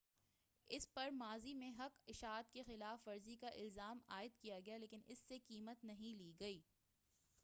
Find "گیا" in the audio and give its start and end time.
4.59-4.73